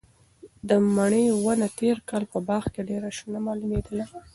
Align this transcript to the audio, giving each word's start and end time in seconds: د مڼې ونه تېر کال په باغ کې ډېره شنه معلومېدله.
د 0.69 0.71
مڼې 0.95 1.23
ونه 1.43 1.67
تېر 1.79 1.97
کال 2.09 2.23
په 2.33 2.39
باغ 2.47 2.63
کې 2.73 2.81
ډېره 2.89 3.09
شنه 3.17 3.39
معلومېدله. 3.47 4.05